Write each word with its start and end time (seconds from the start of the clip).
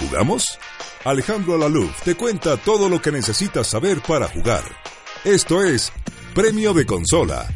¿Jugamos? 0.00 0.58
Alejandro 1.04 1.54
Alaluf 1.56 2.02
te 2.02 2.14
cuenta 2.14 2.56
todo 2.56 2.88
lo 2.88 3.02
que 3.02 3.12
necesitas 3.12 3.66
saber 3.66 4.00
para 4.00 4.28
jugar. 4.28 4.62
Esto 5.24 5.62
es 5.62 5.92
Premio 6.34 6.72
de 6.72 6.86
Consola, 6.86 7.46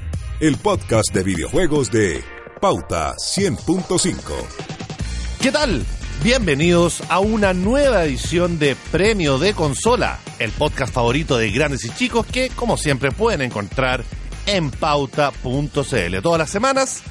el 0.41 0.59
podcast 0.59 1.13
de 1.15 1.23
videojuegos 1.23 1.91
de 1.91 2.23
Pauta 2.61 3.15
100.5. 3.15 4.17
¿Qué 5.41 5.53
tal? 5.53 5.87
Bienvenidos 6.23 7.03
a 7.09 7.19
una 7.19 7.55
nueva 7.55 8.05
edición 8.05 8.59
de 8.59 8.77
Premio 8.93 9.39
de 9.39 9.55
Consola, 9.55 10.19
el 10.39 10.53
podcast 10.53 10.93
favorito 10.93 11.39
de 11.39 11.51
grandes 11.51 11.85
y 11.85 11.91
chicos 11.91 12.27
que, 12.27 12.51
como 12.51 12.77
siempre, 12.77 13.11
pueden 13.11 13.41
encontrar 13.41 14.05
en 14.45 14.71
pauta.cl. 14.71 16.19
Todas 16.23 16.39
las 16.39 16.51
semanas 16.51 17.03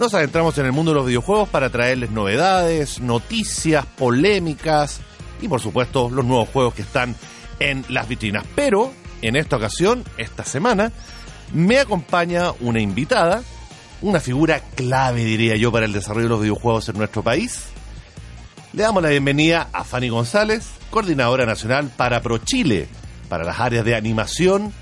nos 0.00 0.14
adentramos 0.14 0.56
en 0.56 0.64
el 0.64 0.72
mundo 0.72 0.92
de 0.92 0.96
los 0.96 1.06
videojuegos 1.06 1.50
para 1.50 1.68
traerles 1.68 2.10
novedades, 2.10 3.00
noticias, 3.00 3.84
polémicas 3.84 5.00
y, 5.42 5.46
por 5.46 5.60
supuesto, 5.60 6.08
los 6.08 6.24
nuevos 6.24 6.48
juegos 6.48 6.72
que 6.72 6.80
están 6.80 7.14
en 7.58 7.84
las 7.90 8.08
vitrinas. 8.08 8.46
Pero, 8.54 8.94
en 9.20 9.36
esta 9.36 9.56
ocasión, 9.56 10.02
esta 10.16 10.42
semana, 10.42 10.90
me 11.52 11.78
acompaña 11.78 12.50
una 12.60 12.80
invitada, 12.80 13.42
una 14.00 14.20
figura 14.20 14.60
clave, 14.74 15.22
diría 15.22 15.56
yo, 15.56 15.70
para 15.70 15.84
el 15.84 15.92
desarrollo 15.92 16.24
de 16.24 16.30
los 16.30 16.40
videojuegos 16.40 16.88
en 16.88 16.96
nuestro 16.96 17.22
país. 17.22 17.64
Le 18.72 18.84
damos 18.84 19.02
la 19.02 19.10
bienvenida 19.10 19.68
a 19.70 19.84
Fanny 19.84 20.08
González, 20.08 20.66
coordinadora 20.90 21.44
nacional 21.44 21.90
para 21.94 22.22
ProChile, 22.22 22.88
para 23.28 23.44
las 23.44 23.60
áreas 23.60 23.84
de 23.84 23.94
animación 23.94 24.72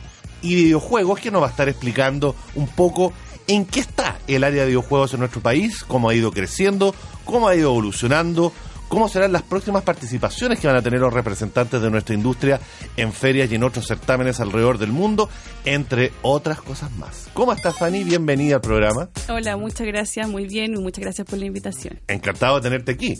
y 0.42 0.54
videojuegos, 0.54 1.18
que 1.18 1.32
nos 1.32 1.42
va 1.42 1.48
a 1.48 1.50
estar 1.50 1.68
explicando 1.68 2.36
un 2.54 2.68
poco 2.68 3.12
en 3.48 3.64
qué 3.64 3.80
está 3.80 4.18
el 4.28 4.44
área 4.44 4.62
de 4.62 4.68
videojuegos 4.68 5.14
en 5.14 5.20
nuestro 5.20 5.40
país, 5.40 5.82
cómo 5.82 6.10
ha 6.10 6.14
ido 6.14 6.30
creciendo, 6.30 6.94
cómo 7.24 7.48
ha 7.48 7.56
ido 7.56 7.70
evolucionando, 7.70 8.52
cómo 8.88 9.08
serán 9.08 9.32
las 9.32 9.42
próximas 9.42 9.82
participaciones 9.82 10.60
que 10.60 10.66
van 10.66 10.76
a 10.76 10.82
tener 10.82 11.00
los 11.00 11.12
representantes 11.12 11.80
de 11.80 11.90
nuestra 11.90 12.14
industria 12.14 12.60
en 12.96 13.12
ferias 13.12 13.50
y 13.50 13.54
en 13.54 13.64
otros 13.64 13.86
certámenes 13.86 14.40
alrededor 14.40 14.78
del 14.78 14.92
mundo, 14.92 15.30
entre 15.64 16.12
otras 16.22 16.60
cosas 16.60 16.92
más. 16.92 17.28
¿Cómo 17.32 17.52
estás, 17.52 17.76
Fanny? 17.76 18.04
Bienvenida 18.04 18.56
al 18.56 18.60
programa. 18.60 19.08
Hola, 19.28 19.56
muchas 19.56 19.86
gracias, 19.86 20.28
muy 20.28 20.46
bien 20.46 20.74
y 20.74 20.80
muchas 20.80 21.02
gracias 21.02 21.26
por 21.26 21.38
la 21.38 21.46
invitación. 21.46 22.00
Encantado 22.06 22.56
de 22.56 22.62
tenerte 22.62 22.92
aquí. 22.92 23.14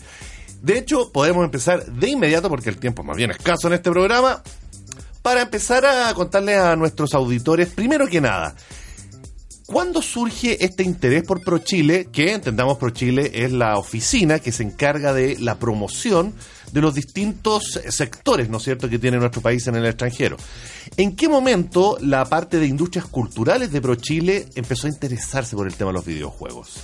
De 0.61 0.77
hecho, 0.77 1.11
podemos 1.11 1.45
empezar 1.45 1.87
de 1.87 2.11
inmediato, 2.11 2.49
porque 2.51 2.69
el 2.69 2.79
tiempo 2.79 3.03
es 3.03 3.09
más 3.09 3.17
bien 3.17 3.31
escaso 3.31 3.69
en 3.69 3.75
este 3.75 3.91
programa, 3.91 4.43
para 5.23 5.43
empezar 5.43 5.87
a 5.87 6.13
contarle 6.15 6.57
a 6.57 6.77
nuestros 6.77 7.15
auditores, 7.15 7.69
primero 7.69 8.09
que 8.09 8.21
nada, 8.21 8.55
¿Cuándo 9.71 10.01
surge 10.01 10.65
este 10.65 10.83
interés 10.83 11.25
por 11.25 11.43
ProChile? 11.43 12.07
Que 12.07 12.33
entendamos 12.33 12.79
ProChile 12.79 13.45
es 13.45 13.53
la 13.53 13.77
oficina 13.77 14.39
que 14.39 14.51
se 14.51 14.63
encarga 14.63 15.13
de 15.13 15.37
la 15.39 15.59
promoción 15.59 16.33
de 16.73 16.81
los 16.81 16.95
distintos 16.95 17.79
sectores, 17.91 18.49
¿no 18.49 18.57
es 18.57 18.63
cierto?, 18.63 18.89
que 18.89 18.99
tiene 18.99 19.19
nuestro 19.19 19.43
país 19.43 19.67
en 19.67 19.75
el 19.75 19.85
extranjero. 19.85 20.39
¿En 20.97 21.15
qué 21.15 21.29
momento 21.29 21.99
la 22.01 22.25
parte 22.25 22.59
de 22.59 22.67
industrias 22.67 23.05
culturales 23.05 23.71
de 23.71 23.83
ProChile 23.83 24.47
empezó 24.55 24.87
a 24.87 24.91
interesarse 24.91 25.55
por 25.55 25.67
el 25.67 25.75
tema 25.75 25.91
de 25.91 25.97
los 25.97 26.07
videojuegos? 26.07 26.79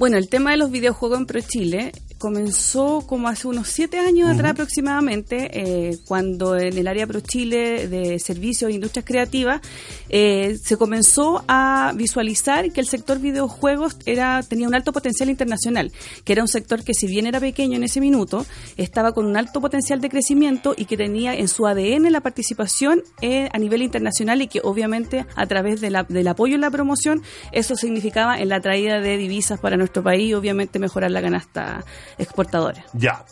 Bueno, 0.00 0.16
el 0.16 0.30
tema 0.30 0.52
de 0.52 0.56
los 0.56 0.70
videojuegos 0.70 1.18
en 1.18 1.26
ProChile 1.26 1.92
comenzó 2.16 3.02
como 3.06 3.28
hace 3.28 3.48
unos 3.48 3.68
siete 3.68 3.98
años 3.98 4.30
atrás 4.30 4.52
aproximadamente, 4.52 5.50
eh, 5.52 5.98
cuando 6.06 6.56
en 6.56 6.76
el 6.76 6.86
área 6.86 7.06
ProChile 7.06 7.86
de 7.86 8.18
servicios 8.18 8.70
e 8.70 8.74
industrias 8.74 9.04
creativas 9.06 9.60
eh, 10.08 10.56
se 10.62 10.76
comenzó 10.78 11.42
a 11.48 11.92
visualizar 11.96 12.72
que 12.72 12.80
el 12.80 12.86
sector 12.86 13.18
videojuegos 13.18 13.96
era 14.06 14.42
tenía 14.42 14.68
un 14.68 14.74
alto 14.74 14.92
potencial 14.92 15.28
internacional, 15.28 15.92
que 16.24 16.32
era 16.32 16.42
un 16.42 16.48
sector 16.48 16.82
que 16.82 16.94
si 16.94 17.06
bien 17.06 17.26
era 17.26 17.38
pequeño 17.38 17.76
en 17.76 17.84
ese 17.84 18.00
minuto, 18.00 18.46
estaba 18.78 19.12
con 19.12 19.26
un 19.26 19.36
alto 19.36 19.60
potencial 19.60 20.00
de 20.00 20.08
crecimiento 20.08 20.74
y 20.76 20.86
que 20.86 20.96
tenía 20.96 21.34
en 21.34 21.48
su 21.48 21.66
ADN 21.66 22.10
la 22.10 22.22
participación 22.22 23.02
eh, 23.20 23.50
a 23.52 23.58
nivel 23.58 23.82
internacional 23.82 24.40
y 24.40 24.48
que 24.48 24.60
obviamente 24.62 25.26
a 25.36 25.46
través 25.46 25.82
de 25.82 25.90
la, 25.90 26.04
del 26.04 26.28
apoyo 26.28 26.54
en 26.54 26.62
la 26.62 26.70
promoción 26.70 27.22
eso 27.52 27.76
significaba 27.76 28.38
en 28.38 28.48
la 28.48 28.60
traída 28.60 29.00
de 29.00 29.18
divisas 29.18 29.58
para 29.60 29.78
nuestro 29.78 29.89
país 29.90 30.30
y 30.30 30.34
obviamente 30.34 30.78
mejorar 30.78 31.10
la 31.10 31.20
canasta 31.20 31.84
exportadora. 32.18 32.84
Ya. 32.94 33.24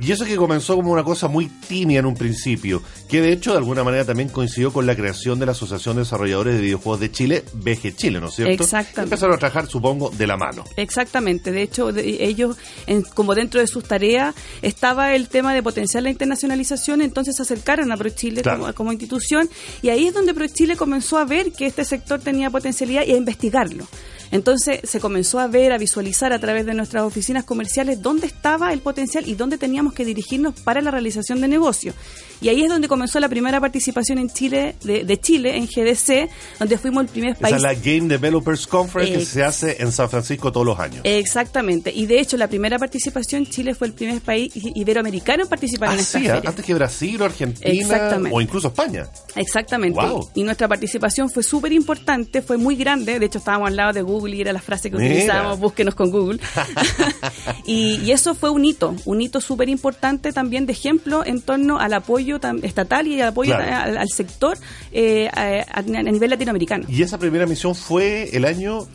Y 0.00 0.10
eso 0.10 0.24
que 0.24 0.34
comenzó 0.34 0.74
como 0.74 0.90
una 0.90 1.04
cosa 1.04 1.28
muy 1.28 1.46
tímida 1.46 2.00
en 2.00 2.06
un 2.06 2.16
principio, 2.16 2.82
que 3.08 3.20
de 3.20 3.30
hecho 3.32 3.52
de 3.52 3.58
alguna 3.58 3.84
manera 3.84 4.04
también 4.04 4.28
coincidió 4.28 4.72
con 4.72 4.86
la 4.86 4.96
creación 4.96 5.38
de 5.38 5.46
la 5.46 5.52
Asociación 5.52 5.94
de 5.94 6.02
Desarrolladores 6.02 6.56
de 6.56 6.62
Videojuegos 6.62 6.98
de 6.98 7.12
Chile, 7.12 7.44
BG 7.52 7.94
Chile, 7.94 8.18
¿no 8.20 8.26
es 8.26 8.34
cierto? 8.34 8.64
Exactamente. 8.64 9.02
Empezaron 9.14 9.36
a 9.36 9.38
trabajar, 9.38 9.66
supongo, 9.68 10.10
de 10.10 10.26
la 10.26 10.36
mano. 10.36 10.64
Exactamente. 10.76 11.52
De 11.52 11.62
hecho, 11.62 11.92
de- 11.92 12.24
ellos, 12.24 12.56
en- 12.88 13.02
como 13.02 13.36
dentro 13.36 13.60
de 13.60 13.68
sus 13.68 13.84
tareas, 13.84 14.34
estaba 14.62 15.14
el 15.14 15.28
tema 15.28 15.54
de 15.54 15.62
potenciar 15.62 16.02
la 16.02 16.10
internacionalización, 16.10 17.00
entonces 17.00 17.36
se 17.36 17.42
acercaron 17.42 17.92
a 17.92 17.96
ProChile 17.96 18.42
Claro. 18.42 18.62
como, 18.62 18.74
como 18.74 18.92
institución 18.92 19.48
y 19.80 19.90
ahí 19.90 20.08
es 20.08 20.14
donde 20.14 20.34
ProChile 20.34 20.76
comenzó 20.76 21.18
a 21.18 21.24
ver 21.24 21.52
que 21.52 21.66
este 21.66 21.84
sector 21.84 22.18
tenía 22.20 22.50
potencialidad 22.50 23.04
y 23.06 23.12
a 23.12 23.16
investigarlo. 23.16 23.86
Entonces 24.34 24.80
se 24.82 24.98
comenzó 24.98 25.38
a 25.38 25.46
ver, 25.46 25.70
a 25.72 25.78
visualizar 25.78 26.32
a 26.32 26.40
través 26.40 26.66
de 26.66 26.74
nuestras 26.74 27.04
oficinas 27.04 27.44
comerciales 27.44 28.02
dónde 28.02 28.26
estaba 28.26 28.72
el 28.72 28.80
potencial 28.80 29.28
y 29.28 29.36
dónde 29.36 29.58
teníamos 29.58 29.94
que 29.94 30.04
dirigirnos 30.04 30.58
para 30.60 30.80
la 30.80 30.90
realización 30.90 31.40
de 31.40 31.46
negocios. 31.46 31.94
Y 32.40 32.48
ahí 32.48 32.62
es 32.64 32.68
donde 32.68 32.88
comenzó 32.88 33.20
la 33.20 33.28
primera 33.28 33.60
participación 33.60 34.18
en 34.18 34.28
Chile, 34.28 34.74
de, 34.82 35.04
de 35.04 35.20
Chile, 35.20 35.56
en 35.56 35.66
GDC, 35.66 36.28
donde 36.58 36.76
fuimos 36.78 37.04
el 37.04 37.08
primer 37.10 37.30
Esa 37.30 37.40
país. 37.40 37.54
es 37.56 37.62
la 37.62 37.74
Game 37.74 38.08
Developers 38.08 38.66
Conference 38.66 39.14
que 39.18 39.24
se 39.24 39.44
hace 39.44 39.76
en 39.80 39.92
San 39.92 40.10
Francisco 40.10 40.50
todos 40.50 40.66
los 40.66 40.78
años. 40.80 41.00
Exactamente. 41.04 41.92
Y 41.94 42.06
de 42.06 42.18
hecho, 42.18 42.36
la 42.36 42.48
primera 42.48 42.76
participación, 42.76 43.46
Chile 43.46 43.74
fue 43.74 43.86
el 43.86 43.92
primer 43.92 44.20
país 44.20 44.52
iberoamericano 44.54 45.44
en 45.44 45.48
participar 45.48 45.90
en 45.92 45.98
Ah, 45.98 46.02
esta 46.02 46.18
sí, 46.18 46.26
feria. 46.26 46.42
antes 46.50 46.64
que 46.64 46.74
Brasil 46.74 47.22
o 47.22 47.24
Argentina 47.24 48.20
o 48.32 48.40
incluso 48.40 48.66
España. 48.68 49.08
Exactamente. 49.36 50.00
Wow. 50.00 50.28
Y 50.34 50.42
nuestra 50.42 50.66
participación 50.66 51.30
fue 51.30 51.44
súper 51.44 51.72
importante, 51.72 52.42
fue 52.42 52.56
muy 52.56 52.74
grande. 52.74 53.20
De 53.20 53.26
hecho, 53.26 53.38
estábamos 53.38 53.68
al 53.68 53.76
lado 53.76 53.92
de 53.92 54.02
Google 54.02 54.23
y 54.32 54.40
era 54.40 54.52
la 54.52 54.60
frase 54.62 54.90
que 54.90 54.96
utilizábamos, 54.96 55.58
búsquenos 55.58 55.94
con 55.94 56.10
Google. 56.10 56.38
y, 57.66 58.00
y 58.02 58.12
eso 58.12 58.34
fue 58.34 58.50
un 58.50 58.64
hito, 58.64 58.94
un 59.04 59.20
hito 59.20 59.40
súper 59.40 59.68
importante 59.68 60.32
también 60.32 60.64
de 60.66 60.72
ejemplo 60.72 61.24
en 61.26 61.40
torno 61.42 61.78
al 61.78 61.92
apoyo 61.92 62.38
estatal 62.62 63.06
y 63.06 63.20
al 63.20 63.28
apoyo 63.28 63.54
Claro. 63.54 63.74
al, 63.90 63.98
al 63.98 64.08
sector 64.08 64.56
eh, 64.92 65.28
a, 65.32 65.64
a- 65.70 65.78
a 65.80 65.82
nivel 65.82 66.30
latinoamericano. 66.30 66.86
Y 66.88 67.02
esa 67.02 67.18
primera 67.18 67.44
misión 67.46 67.74
fue 67.74 68.30
el 68.36 68.44
año 68.44 68.86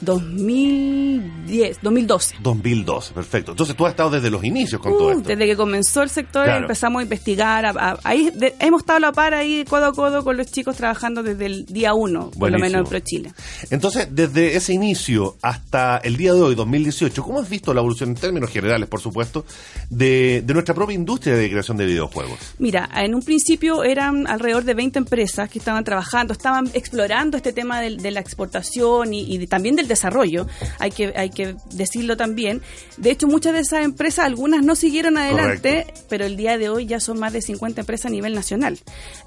2010, 0.00 1.78
2012. 1.82 2.36
2012, 2.40 3.14
perfecto. 3.14 3.52
Entonces 3.52 3.76
tú 3.76 3.86
has 3.86 3.90
estado 3.90 4.10
desde 4.10 4.30
los 4.30 4.44
inicios 4.44 4.80
con 4.80 4.92
todo 4.96 5.08
Uh, 5.08 5.10
esto. 5.18 5.28
desde 5.28 5.46
que 5.46 5.56
comenzó 5.56 6.02
el 6.02 6.10
sector 6.10 6.44
Claro. 6.44 6.62
empezamos 6.62 7.00
a 7.00 7.02
investigar. 7.02 7.66
a- 7.66 7.70
a- 7.70 7.98
ahí 8.04 8.30
de- 8.34 8.54
hemos 8.60 8.82
estado 8.82 8.96
a 8.98 9.00
la 9.00 9.12
par 9.12 9.34
ahí 9.34 9.64
codo 9.68 9.86
a 9.86 9.92
codo 9.92 10.24
con 10.24 10.36
los 10.36 10.46
chicos 10.50 10.76
trabajando 10.76 11.22
desde 11.22 11.46
el 11.46 11.66
día 11.66 11.94
uno, 11.94 12.30
por 12.38 12.50
lo 12.50 12.58
menos 12.58 12.80
en 12.80 12.84
ProChile. 12.84 13.32
Entonces, 13.70 14.08
desde 14.10 14.56
ese 14.56 14.72
inicio 14.72 15.36
hasta 15.42 15.98
el 15.98 16.16
día 16.16 16.32
de 16.32 16.42
hoy, 16.42 16.54
2018, 16.54 17.22
¿cómo 17.22 17.40
has 17.40 17.48
visto 17.48 17.72
la 17.74 17.80
evolución 17.80 18.10
en 18.10 18.14
términos 18.16 18.50
generales, 18.50 18.88
por 18.88 19.00
supuesto, 19.00 19.44
de, 19.90 20.42
de 20.44 20.54
nuestra 20.54 20.74
propia 20.74 20.94
industria 20.94 21.36
de 21.36 21.48
creación 21.50 21.76
de 21.76 21.86
videojuegos? 21.86 22.38
Mira, 22.58 22.88
en 22.96 23.14
un 23.14 23.22
principio 23.22 23.84
eran 23.84 24.26
alrededor 24.26 24.64
de 24.64 24.74
20 24.74 24.98
empresas 24.98 25.48
que 25.48 25.58
estaban 25.58 25.84
trabajando, 25.84 26.32
estaban 26.32 26.68
explorando 26.74 27.36
este 27.36 27.52
tema 27.52 27.80
del- 27.80 27.98
de, 27.98 28.10
la 28.10 28.20
exportación 28.20 29.12
y, 29.14 29.22
y 29.34 29.38
de- 29.38 29.46
también 29.46 29.76
del 29.76 29.85
desarrollo, 29.88 30.46
hay 30.78 30.90
que, 30.90 31.12
hay 31.16 31.30
que 31.30 31.56
decirlo 31.72 32.16
también. 32.16 32.62
De 32.96 33.10
hecho, 33.10 33.26
muchas 33.26 33.52
de 33.52 33.60
esas 33.60 33.84
empresas, 33.84 34.24
algunas 34.26 34.64
no 34.64 34.74
siguieron 34.76 35.18
adelante, 35.18 35.82
Correcto. 35.86 36.06
pero 36.08 36.24
el 36.26 36.36
día 36.36 36.58
de 36.58 36.68
hoy 36.68 36.86
ya 36.86 37.00
son 37.00 37.18
más 37.18 37.32
de 37.32 37.42
50 37.42 37.80
empresas 37.82 38.06
a 38.06 38.10
nivel 38.10 38.34
nacional. 38.34 38.78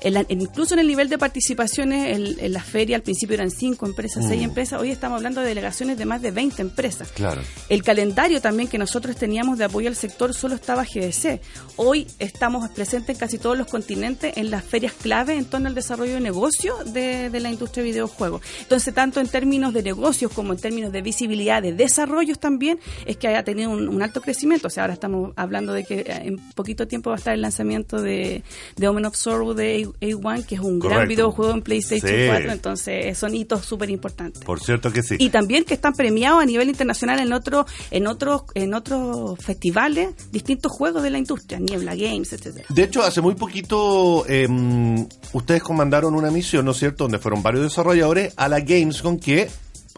En 0.01 0.13
la- 0.13 0.25
en- 0.27 0.41
incluso 0.41 0.73
en 0.73 0.79
el 0.81 0.87
nivel 0.87 1.09
de 1.09 1.17
participaciones, 1.17 2.15
el- 2.15 2.37
en 2.39 2.53
la 2.53 2.61
feria 2.63 2.95
al 2.95 3.01
principio 3.03 3.33
eran 3.35 3.51
5 3.51 3.85
empresas, 3.85 4.25
6 4.27 4.41
empresas, 4.43 4.79
hoy 4.79 4.91
estamos 4.91 5.17
hablando 5.17 5.41
de 5.41 5.47
delegaciones 5.47 5.97
de 5.97 6.05
más 6.05 6.21
de 6.21 6.31
20 6.31 6.61
empresas. 6.61 7.09
Claro. 7.11 7.41
El 7.69 7.83
calendario 7.83 8.41
también 8.41 8.67
que 8.69 8.77
nosotros 8.77 9.15
teníamos 9.15 9.57
de 9.57 9.65
apoyo 9.65 9.87
al 9.89 9.95
sector 9.95 10.33
solo 10.33 10.55
estaba 10.55 10.83
GDC. 10.85 11.41
Hoy 11.77 12.07
estamos 12.19 12.69
presentes 12.71 13.15
en 13.15 13.19
casi 13.19 13.37
todos 13.37 13.57
los 13.57 13.67
continentes 13.67 14.35
en 14.37 14.51
las 14.51 14.63
ferias 14.63 14.93
clave 14.93 15.35
en 15.35 15.45
torno 15.45 15.67
al 15.67 15.75
desarrollo 15.75 16.13
de 16.15 16.19
negocio 16.19 16.75
de, 16.85 17.29
de 17.29 17.39
la 17.39 17.49
industria 17.49 17.83
de 17.83 17.91
videojuegos. 17.91 18.41
Entonces, 18.61 18.93
tanto 18.93 19.19
en 19.19 19.27
términos 19.27 19.73
de 19.73 19.83
negocios 19.83 20.31
como 20.31 20.48
en 20.53 20.59
términos 20.59 20.91
de 20.91 21.01
visibilidad, 21.01 21.61
de 21.61 21.73
desarrollos 21.73 22.39
también, 22.39 22.79
es 23.05 23.17
que 23.17 23.27
haya 23.27 23.43
tenido 23.43 23.69
un, 23.71 23.87
un 23.89 24.01
alto 24.01 24.21
crecimiento. 24.21 24.67
O 24.67 24.69
sea, 24.69 24.83
ahora 24.83 24.93
estamos 24.93 25.31
hablando 25.35 25.73
de 25.73 25.83
que 25.83 25.99
eh, 26.01 26.05
en 26.25 26.37
poquito 26.55 26.87
tiempo 26.87 27.09
va 27.09 27.15
a 27.15 27.19
estar 27.19 27.33
el 27.33 27.41
lanzamiento 27.41 28.01
de, 28.01 28.43
de 28.75 28.87
Omen 28.87 29.05
of 29.05 29.15
Sorrow 29.15 29.53
de 29.53 29.87
A- 30.01 30.05
A1, 30.05 30.45
que 30.45 30.55
es 30.55 30.61
un 30.61 30.79
gran 30.79 31.07
videojuego 31.07 31.53
en 31.53 31.61
PlayStation 31.61 32.09
Sí. 32.09 32.27
4. 32.27 32.51
Entonces, 32.51 33.17
son 33.17 33.35
hitos 33.35 33.65
súper 33.65 33.89
importantes 33.89 34.43
Por 34.43 34.59
cierto 34.59 34.91
que 34.91 35.03
sí. 35.03 35.15
y 35.19 35.29
también 35.29 35.63
que 35.63 35.73
están 35.73 35.93
premiados 35.93 36.41
a 36.41 36.45
nivel 36.45 36.69
internacional 36.69 37.19
en 37.19 37.33
otros 37.33 37.65
en 37.91 38.07
otros 38.07 38.43
en 38.55 38.73
otros 38.73 39.37
festivales 39.39 40.09
distintos 40.31 40.71
juegos 40.71 41.03
de 41.03 41.09
la 41.09 41.17
industria 41.17 41.59
Niebla 41.59 41.95
Games 41.95 42.31
etcétera 42.33 42.65
De 42.69 42.83
hecho, 42.83 43.03
hace 43.03 43.21
muy 43.21 43.35
poquito 43.35 44.25
eh, 44.27 44.47
ustedes 45.33 45.61
comandaron 45.63 46.15
una 46.15 46.31
misión, 46.31 46.65
¿no 46.65 46.71
es 46.71 46.77
cierto?, 46.77 47.03
donde 47.05 47.19
fueron 47.19 47.43
varios 47.43 47.63
desarrolladores 47.63 48.33
a 48.37 48.47
la 48.47 48.59
Gamescom 48.61 49.19
que 49.19 49.49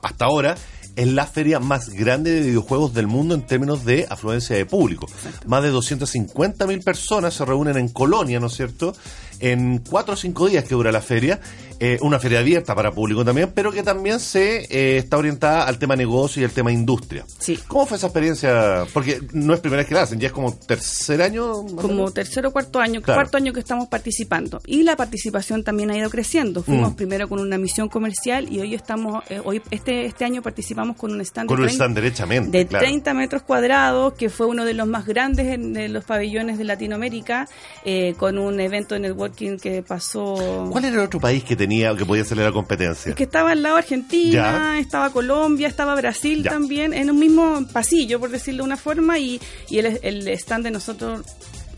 hasta 0.01 0.25
ahora 0.25 0.56
es 0.95 1.07
la 1.07 1.25
feria 1.25 1.59
más 1.59 1.89
grande 1.89 2.31
de 2.31 2.42
videojuegos 2.42 2.94
del 2.94 3.07
mundo 3.07 3.33
en 3.33 3.45
términos 3.45 3.86
de 3.86 4.07
afluencia 4.09 4.56
de 4.56 4.65
público. 4.65 5.07
Más 5.45 5.63
de 5.63 5.69
250 5.69 6.68
mil 6.68 6.81
personas 6.81 7.33
se 7.33 7.45
reúnen 7.45 7.77
en 7.77 7.89
Colonia, 7.89 8.39
¿no 8.39 8.48
es 8.48 8.53
cierto? 8.53 8.94
En 9.41 9.79
cuatro 9.79 10.13
o 10.13 10.17
cinco 10.17 10.47
días 10.47 10.63
que 10.63 10.75
dura 10.75 10.91
la 10.91 11.01
feria, 11.01 11.39
eh, 11.79 11.97
una 12.01 12.19
feria 12.19 12.39
abierta 12.39 12.75
para 12.75 12.91
público 12.91 13.25
también, 13.25 13.51
pero 13.55 13.71
que 13.71 13.81
también 13.81 14.19
se 14.19 14.67
eh, 14.69 14.97
está 14.97 15.17
orientada 15.17 15.63
al 15.65 15.79
tema 15.79 15.95
negocio 15.95 16.41
y 16.41 16.45
al 16.45 16.51
tema 16.51 16.71
industria. 16.71 17.25
Sí. 17.39 17.57
¿Cómo 17.67 17.88
fue 17.88 17.97
esa 17.97 18.07
experiencia? 18.07 18.85
Porque 18.93 19.19
no 19.33 19.53
es 19.55 19.59
primera 19.59 19.81
vez 19.81 19.88
que 19.88 19.95
la 19.95 20.03
hacen, 20.03 20.19
ya 20.19 20.27
es 20.27 20.33
como 20.33 20.53
tercer 20.55 21.21
año. 21.23 21.53
como 21.65 21.88
menos. 21.88 22.13
tercero 22.13 22.49
o 22.49 22.51
cuarto 22.51 22.79
año, 22.79 23.01
Claro. 23.01 23.17
cuarto 23.19 23.38
año 23.38 23.51
que 23.51 23.59
estamos 23.61 23.88
participando. 23.88 24.61
Y 24.67 24.83
la 24.83 24.95
participación 24.95 25.63
también 25.63 25.89
ha 25.89 25.97
ido 25.97 26.09
creciendo. 26.11 26.61
Fuimos 26.61 26.91
Mm. 26.91 26.95
primero 26.95 27.27
con 27.27 27.39
una 27.39 27.57
misión 27.57 27.89
comercial 27.89 28.47
y 28.51 28.59
hoy 28.59 28.75
estamos, 28.75 29.23
eh, 29.29 29.41
hoy 29.44 29.61
este 29.71 30.05
este 30.05 30.23
año 30.25 30.41
participamos 30.44 30.97
con 30.97 31.11
un 31.11 31.21
stand 31.21 31.47
Con 31.47 31.57
de 31.57 31.63
un 31.63 31.67
30 31.67 31.83
stand 31.83 31.95
derechamente. 31.95 32.57
de 32.59 32.67
claro. 32.67 32.85
30 32.85 33.13
metros 33.15 33.41
cuadrados, 33.41 34.13
que 34.13 34.29
fue 34.29 34.45
uno 34.45 34.65
de 34.65 34.73
los 34.75 34.87
más 34.87 35.05
grandes 35.07 35.47
en, 35.47 35.73
de 35.73 35.89
los 35.89 36.03
pabellones 36.03 36.57
de 36.59 36.63
Latinoamérica, 36.63 37.47
eh, 37.85 38.13
con 38.17 38.37
un 38.37 38.59
evento 38.59 38.94
de 38.94 38.99
networking 39.31 39.57
que 39.57 39.81
pasó... 39.83 40.68
¿Cuál 40.72 40.86
era 40.86 40.95
el 40.95 41.01
otro 41.01 41.19
país 41.19 41.44
que 41.44 41.56
tenía 41.56 41.95
que 41.95 42.06
podía 42.06 42.24
hacerle 42.24 42.44
la 42.44 42.51
competencia? 42.51 43.10
Es 43.12 43.16
que 43.16 43.24
estaba 43.24 43.51
al 43.51 43.62
lado 43.63 43.78
Argentina, 43.78 44.31
Ya. 44.31 44.80
estaba 44.80 45.10
Colombia, 45.12 45.68
estaba 45.68 45.95
Brasil 45.95 46.44
Ya. 46.44 46.51
también, 46.51 46.94
en 46.94 47.10
un 47.10 47.19
mismo 47.19 47.66
pasillo, 47.72 48.19
por 48.19 48.30
decirlo 48.30 48.63
de 48.63 48.68
una 48.68 48.78
forma, 48.78 49.19
y, 49.19 49.39
y 49.69 49.80
el, 49.80 50.00
el 50.04 50.28
stand 50.30 50.63
de 50.66 50.72
nosotros 50.72 51.22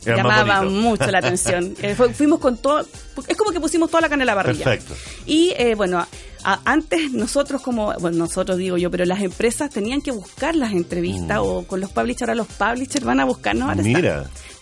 Era 0.05 0.17
llamaba 0.17 0.63
mucho 0.63 1.09
la 1.11 1.19
atención. 1.19 1.75
Eh, 1.81 1.95
fuimos 1.95 2.39
con 2.39 2.57
todo, 2.57 2.85
es 3.27 3.37
como 3.37 3.51
que 3.51 3.59
pusimos 3.59 3.89
toda 3.89 4.01
la 4.01 4.09
carne 4.09 4.23
en 4.23 4.27
la 4.27 4.35
parrilla. 4.35 4.63
Perfecto. 4.65 4.93
Y 5.25 5.53
eh, 5.57 5.75
bueno, 5.75 6.05
a- 6.45 6.59
antes 6.65 7.11
nosotros 7.11 7.61
como, 7.61 7.93
bueno, 7.99 8.17
nosotros 8.17 8.57
digo 8.57 8.77
yo, 8.77 8.89
pero 8.91 9.05
las 9.05 9.21
empresas 9.21 9.69
tenían 9.69 10.01
que 10.01 10.11
buscar 10.11 10.55
las 10.55 10.71
entrevistas 10.73 11.39
o 11.41 11.65
con 11.67 11.79
los 11.79 11.89
publishers, 11.91 12.23
ahora 12.23 12.35
los 12.35 12.47
publishers 12.47 13.03
van 13.05 13.19
a 13.19 13.25
buscarnos. 13.25 13.75
Mm. 13.77 13.95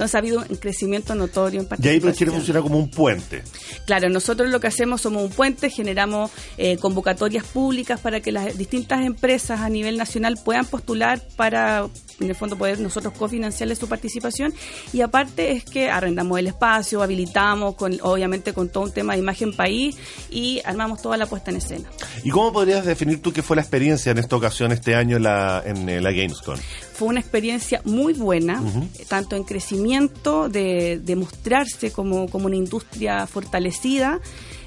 Entonces 0.01 0.15
ha 0.15 0.17
habido 0.17 0.43
un 0.49 0.55
crecimiento 0.55 1.13
notorio 1.13 1.59
en 1.59 1.65
Y 1.65 1.67
ahí 1.67 1.99
participación. 1.99 2.13
Chile 2.15 2.31
funciona 2.31 2.61
como 2.63 2.79
un 2.79 2.89
puente. 2.89 3.43
Claro, 3.85 4.09
nosotros 4.09 4.49
lo 4.49 4.59
que 4.59 4.65
hacemos 4.65 4.99
somos 5.01 5.21
un 5.21 5.29
puente, 5.29 5.69
generamos 5.69 6.31
eh, 6.57 6.77
convocatorias 6.77 7.45
públicas 7.45 7.99
para 7.99 8.19
que 8.19 8.31
las 8.31 8.57
distintas 8.57 9.05
empresas 9.05 9.59
a 9.59 9.69
nivel 9.69 9.97
nacional 9.97 10.39
puedan 10.43 10.65
postular 10.65 11.21
para, 11.35 11.87
en 12.19 12.29
el 12.29 12.35
fondo, 12.35 12.57
poder 12.57 12.79
nosotros 12.79 13.13
cofinanciarles 13.15 13.77
su 13.77 13.87
participación. 13.87 14.55
Y 14.91 15.01
aparte 15.01 15.51
es 15.51 15.65
que 15.65 15.91
arrendamos 15.91 16.39
el 16.39 16.47
espacio, 16.47 17.03
habilitamos, 17.03 17.75
con, 17.75 17.99
obviamente 18.01 18.53
con 18.53 18.69
todo 18.69 18.85
un 18.85 18.91
tema 18.91 19.13
de 19.13 19.19
imagen 19.19 19.55
país 19.55 19.97
y 20.31 20.63
armamos 20.65 21.03
toda 21.03 21.15
la 21.15 21.27
puesta 21.27 21.51
en 21.51 21.57
escena. 21.57 21.91
¿Y 22.23 22.31
cómo 22.31 22.51
podrías 22.51 22.85
definir 22.85 23.21
tú 23.21 23.31
qué 23.31 23.43
fue 23.43 23.55
la 23.55 23.61
experiencia 23.61 24.11
en 24.11 24.17
esta 24.17 24.35
ocasión, 24.35 24.71
este 24.71 24.95
año, 24.95 25.17
en 25.17 25.23
la, 25.23 25.61
en 25.63 25.87
eh, 25.87 26.01
la 26.01 26.11
Gamescom? 26.11 26.57
Fue 27.01 27.07
una 27.07 27.19
experiencia 27.19 27.81
muy 27.83 28.13
buena, 28.13 28.61
tanto 29.07 29.35
en 29.35 29.43
crecimiento, 29.43 30.49
de, 30.49 30.99
de 30.99 31.15
mostrarse 31.15 31.91
como, 31.91 32.29
como 32.29 32.45
una 32.45 32.57
industria 32.57 33.25
fortalecida, 33.25 34.19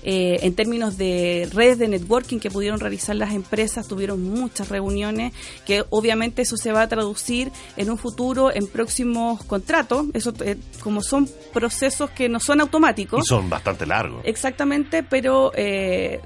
eh, 0.03 0.41
en 0.43 0.57
términos 0.57 0.99
de 0.99 1.49
redes 1.55 1.79
de 1.79 1.87
networking 1.87 2.41
que 2.41 2.51
pudieron 2.51 2.81
realizar 2.81 3.15
las 3.15 3.33
empresas, 3.33 3.87
tuvieron 3.87 4.21
muchas 4.21 4.69
reuniones, 4.69 5.33
que 5.65 5.85
obviamente 5.91 6.43
eso 6.43 6.57
se 6.57 6.73
va 6.73 6.83
a 6.83 6.89
traducir 6.89 7.53
en 7.77 7.89
un 7.89 7.99
futuro 7.99 8.53
en 8.53 8.67
próximos 8.67 9.45
contratos, 9.45 10.07
eso 10.13 10.35
eh, 10.45 10.57
como 10.81 11.03
son 11.03 11.31
procesos 11.53 12.11
que 12.11 12.29
no 12.29 12.41
son 12.41 12.61
automáticos. 12.61 13.23
Y 13.25 13.29
son 13.29 13.49
bastante 13.49 13.87
largos. 13.87 14.23
Exactamente, 14.25 15.05
pero 15.05 15.53
eh, 15.55 16.21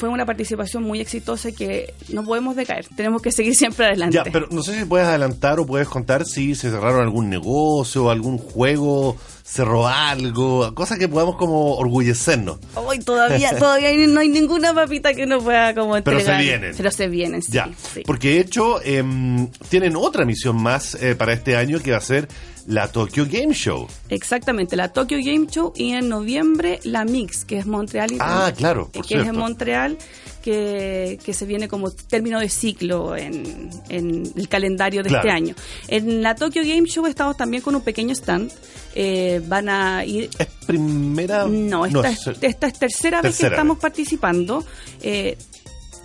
fue 0.00 0.08
una 0.08 0.24
participación 0.24 0.82
muy 0.82 0.98
exitosa 0.98 1.52
que 1.52 1.92
no 2.08 2.24
podemos 2.24 2.56
decaer, 2.56 2.86
tenemos 2.96 3.20
que 3.20 3.30
seguir 3.30 3.54
siempre 3.54 3.84
adelante. 3.84 4.16
Ya, 4.16 4.24
pero 4.24 4.48
no 4.50 4.62
sé 4.62 4.78
si 4.78 4.86
puedes 4.86 5.06
adelantar 5.06 5.60
o 5.60 5.66
puedes 5.66 5.90
contar 5.90 6.24
si 6.24 6.54
se 6.54 6.70
cerraron 6.70 7.02
algún 7.02 7.28
negocio, 7.28 8.08
algún 8.08 8.38
juego, 8.38 9.18
cerró 9.50 9.88
algo, 9.88 10.72
cosas 10.74 10.98
que 10.98 11.08
podamos 11.08 11.36
como 11.36 11.74
orgullecernos. 11.74 12.58
Hoy 12.74 13.00
todavía, 13.00 13.50
todavía 13.58 13.90
no 14.06 14.20
hay 14.20 14.28
ninguna 14.28 14.72
papita 14.72 15.12
que 15.12 15.24
uno 15.24 15.40
pueda 15.40 15.74
como 15.74 15.94
Pero 15.94 16.04
se 16.04 16.30
entregar. 16.30 16.40
vienen. 16.40 16.74
Pero 16.76 16.90
se 16.92 17.08
vienen, 17.08 17.42
sí. 17.42 17.52
ya, 17.52 17.68
sí. 17.92 18.02
porque 18.06 18.34
de 18.34 18.40
hecho 18.40 18.80
em, 18.84 19.48
tienen 19.68 19.96
otra 19.96 20.24
misión 20.24 20.62
más 20.62 20.94
eh, 20.94 21.16
para 21.16 21.32
este 21.32 21.56
año 21.56 21.80
que 21.80 21.90
va 21.90 21.96
a 21.96 22.02
ser 22.02 22.28
la 22.66 22.88
Tokyo 22.88 23.26
Game 23.28 23.52
Show. 23.52 23.88
Exactamente, 24.08 24.76
la 24.76 24.92
Tokyo 24.92 25.18
Game 25.18 25.46
Show 25.48 25.72
y 25.74 25.94
en 25.94 26.08
noviembre 26.08 26.78
la 26.84 27.04
Mix, 27.04 27.44
que 27.44 27.58
es 27.58 27.66
Montreal. 27.66 28.10
Ah, 28.20 28.52
claro, 28.56 28.90
eh, 28.92 28.98
por 28.98 29.06
Que 29.06 29.20
es 29.20 29.26
en. 29.26 29.36
Montreal, 29.36 29.98
que, 30.42 31.18
que 31.24 31.32
se 31.34 31.46
viene 31.46 31.68
como 31.68 31.90
término 31.90 32.40
de 32.40 32.48
ciclo 32.48 33.16
en, 33.16 33.70
en 33.88 34.30
el 34.36 34.48
calendario 34.48 35.02
de 35.02 35.08
Claro. 35.10 35.28
este 35.28 35.36
año. 35.36 35.54
En 35.88 36.22
la 36.22 36.34
Tokyo 36.34 36.62
Game 36.62 36.86
Show 36.88 37.06
estamos 37.06 37.36
también 37.36 37.62
con 37.62 37.74
un 37.74 37.82
pequeño 37.82 38.12
stand. 38.14 38.50
Eh, 38.94 39.40
van 39.46 39.68
a 39.68 40.04
ir 40.04 40.30
¿Es 40.38 40.46
primera? 40.66 41.46
No, 41.46 41.86
esta, 41.86 42.08
es- 42.10 42.26
es, 42.26 42.38
esta 42.42 42.66
es 42.66 42.78
tercera, 42.78 43.22
vez 43.22 43.38
que 43.38 43.46
estamos 43.46 43.76
vez. 43.76 43.82
participando. 43.82 44.64
Eh, 45.02 45.36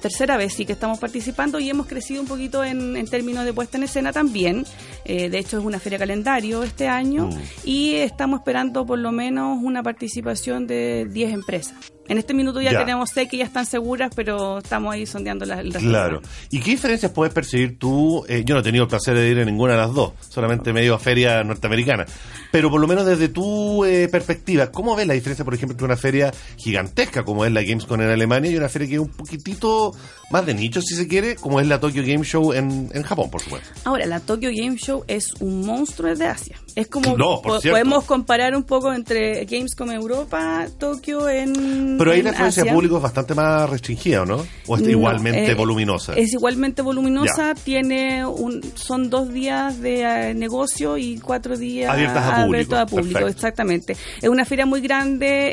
tercera 0.02 0.38
vez 0.38 0.54
sí 0.54 0.66
que 0.66 0.74
estamos 0.74 1.00
participando 1.00 1.60
y 1.60 1.68
hemos 1.68 1.88
crecido 1.88 2.22
un 2.22 2.28
poquito 2.28 2.64
en, 2.64 2.96
en 2.96 3.08
términos 3.08 3.44
de 3.44 3.54
puesta 3.54 3.78
en 3.78 3.84
escena 3.86 4.14
también. 4.14 4.64
Eh, 5.04 5.30
de 5.30 5.40
hecho, 5.40 5.58
es 5.58 5.66
una 5.66 5.80
feria 5.80 5.98
calendario 5.98 6.62
este 6.64 6.88
año 6.88 7.28
Mm. 7.28 7.40
y 7.64 7.94
estamos 7.96 8.40
esperando 8.42 8.86
por 8.86 9.00
lo 9.00 9.12
menos 9.12 9.58
una 9.64 9.82
participación 9.82 10.68
de 10.68 11.08
10 11.10 11.34
empresas. 11.34 11.76
En 12.08 12.18
este 12.18 12.34
minuto 12.34 12.62
ya, 12.62 12.72
Ya. 12.72 12.80
tenemos 12.80 13.10
seis 13.14 13.28
que 13.30 13.38
ya 13.38 13.46
están 13.46 13.66
seguras, 13.66 14.12
pero 14.16 14.60
estamos 14.60 14.94
ahí 14.94 15.06
sondeando 15.06 15.46
las 15.46 15.64
resto. 15.64 15.80
Claro. 15.80 16.22
¿Y 16.52 16.60
qué 16.60 16.72
diferencias 16.72 17.12
puedes 17.12 17.34
percibir 17.34 17.80
tú? 17.80 18.24
Eh, 18.28 18.44
yo 18.46 18.54
no 18.56 18.62
he 18.62 18.64
tenido 18.64 18.84
el 18.84 18.90
placer 18.90 19.16
de 19.16 19.28
ir 19.30 19.40
a 19.40 19.46
ninguna 19.46 19.74
de 19.74 19.80
las 19.80 19.94
dos, 19.94 20.14
solamente 20.30 20.72
medio 20.74 20.94
a 20.96 21.00
feria 21.00 21.44
norteamericana. 21.44 22.06
Pero 22.52 22.70
por 22.70 22.80
lo 22.80 22.88
menos 22.88 23.06
desde 23.06 23.28
tu 23.30 23.84
eh, 23.86 24.08
perspectiva, 24.10 24.72
¿cómo 24.72 24.96
ves 24.96 25.08
la 25.08 25.14
diferencia, 25.14 25.44
por 25.44 25.54
ejemplo, 25.56 25.74
entre 25.74 25.86
una 25.86 25.98
feria 25.98 26.32
gigantesca 26.58 27.24
como 27.24 27.44
es 27.46 27.52
la 27.52 27.62
Gamescom 27.64 28.00
en 28.02 28.10
Alemania 28.10 28.52
y 28.52 28.56
una 28.58 28.70
feria 28.70 28.88
que 28.88 28.94
es 28.96 29.00
un 29.02 29.10
poquitito 29.10 29.92
más 30.32 30.46
de 30.46 30.54
nicho, 30.54 30.82
si 30.82 30.96
se 30.96 31.08
quiere, 31.08 31.36
como 31.36 31.60
es 31.60 31.68
la 31.68 31.80
Tokyo 31.80 32.02
Game 32.06 32.24
Show 32.24 32.54
en, 32.54 32.90
en 32.94 33.04
Japón, 33.04 33.30
por 33.30 33.42
supuesto? 33.42 33.68
Ahora, 33.84 34.06
la 34.06 34.20
Tokyo 34.20 34.50
Game 34.54 34.78
Show 34.78 35.04
es 35.08 35.34
un 35.40 35.66
monstruo 35.66 36.16
de 36.16 36.26
Asia. 36.26 36.58
Es 36.76 36.88
como 36.88 37.16
No, 37.18 37.42
por 37.42 37.54
po- 37.56 37.62
cierto. 37.62 37.76
podemos 37.76 38.04
comparar 38.06 38.56
un 38.56 38.64
poco 38.64 38.92
entre 38.94 39.46
Gamescom 39.46 39.92
Europa, 39.92 40.66
Tokyo 40.80 41.30
en 41.30 41.95
Pero 41.98 42.12
ahí 42.12 42.22
la 42.22 42.30
influencia 42.30 42.62
Asia. 42.64 42.72
de 42.72 42.76
público 42.76 42.98
es 42.98 43.04
bastante 43.04 43.34
más 43.36 43.70
restringida, 43.70 44.22
¿o 44.22 44.26
¿no? 44.26 44.46
¿O 44.68 44.76
es 44.76 44.82
No, 44.84 44.90
igualmente 44.90 45.52
eh, 45.52 45.56
voluminosa? 45.56 46.14
Es 46.14 46.34
igualmente 46.34 46.82
voluminosa, 46.82 47.54
Ya. 47.54 47.56
tiene 47.56 48.26
un, 48.26 48.62
son 48.76 49.10
dos 49.10 49.32
días 49.32 49.80
de 49.82 50.02
eh, 50.30 50.34
negocio 50.34 50.98
y 50.98 51.18
cuatro 51.20 51.58
días 51.58 51.92
Abiertas 51.92 52.24
a 52.24 52.30
público. 52.44 52.44
abiertos 52.44 52.80
a 52.80 52.86
público, 52.86 53.28
exactamente. 53.28 53.96
Es 54.22 54.30
una 54.30 54.46
feria 54.46 54.66
muy 54.66 54.82
grande, 54.82 55.52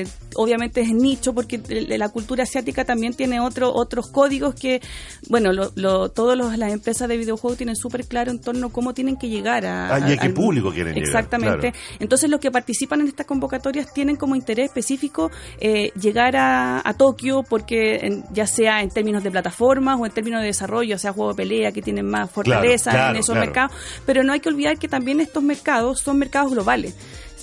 eh, 0.00 0.06
obviamente 0.36 0.80
es 0.80 0.92
nicho 0.92 1.32
porque 1.34 1.60
la 1.68 2.08
cultura 2.08 2.42
asiática 2.44 2.84
también 2.84 3.14
tiene 3.14 3.40
otro, 3.40 3.72
otros 3.74 4.08
códigos 4.10 4.54
que, 4.54 4.80
bueno, 5.28 5.52
lo, 5.52 5.72
lo, 5.74 6.08
todas 6.10 6.36
las 6.36 6.72
empresas 6.72 7.08
de 7.08 7.16
videojuegos 7.16 7.56
tienen 7.58 7.76
súper 7.76 8.06
claro 8.06 8.30
en 8.30 8.40
torno 8.40 8.68
a 8.68 8.72
cómo 8.72 8.94
tienen 8.94 9.16
que 9.16 9.28
llegar 9.28 9.66
a... 9.66 9.94
Ah, 9.94 10.10
y 10.10 10.12
a 10.14 10.16
qué 10.18 10.30
público 10.30 10.70
quieren 10.72 10.94
llegar, 10.94 11.08
Exactamente. 11.08 11.72
claro. 11.72 11.76
Entonces 12.00 12.30
los 12.30 12.40
que 12.40 12.50
participan 12.50 13.00
en 13.00 13.08
estas 13.08 13.26
convocatorias 13.26 13.92
tienen 13.92 14.16
como 14.16 14.36
interés 14.36 14.66
específico 14.66 15.30
eh, 15.60 15.90
llegar 16.00 16.36
a, 16.36 16.80
a 16.86 16.94
Tokio 16.94 17.42
porque 17.42 17.96
en- 18.02 18.24
ya 18.32 18.46
sea 18.46 18.82
en 18.82 18.90
términos 18.90 19.22
de 19.22 19.30
plataformas 19.30 19.98
o 20.00 20.06
en 20.06 20.12
términos 20.12 20.40
de 20.40 20.46
desarrollo, 20.48 20.96
o 20.96 20.98
sea 20.98 21.12
juego 21.12 21.30
de 21.30 21.36
pelea 21.36 21.72
que 21.72 21.82
tienen 21.82 22.06
más 22.06 22.30
fortaleza 22.30 22.90
claro, 22.90 23.14
en 23.14 23.20
esos 23.20 23.34
mercados, 23.36 23.72
pero 24.06 24.22
no 24.22 24.32
hay 24.32 24.40
que 24.40 24.48
olvidar 24.48 24.78
que 24.78 24.88
también 24.88 25.20
estos 25.20 25.42
mercados 25.42 26.00
son 26.00 26.18
mercados 26.18 26.52
globales. 26.52 26.94